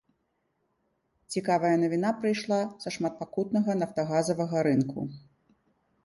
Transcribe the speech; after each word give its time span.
Цікавая 1.33 1.73
навіна 1.83 2.09
прыйшла 2.21 2.57
са 2.85 2.93
шматпакутнага 2.95 3.75
нафтагазавага 3.83 4.57
рынку. 4.69 4.99